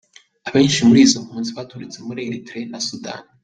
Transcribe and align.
Abenshi 0.47 0.79
muri 0.87 0.99
izo 1.05 1.17
mpunzi 1.25 1.49
baturutse 1.57 1.97
muri 2.07 2.19
Érythrée 2.27 2.69
na 2.71 2.79
Sudani. 2.87 3.25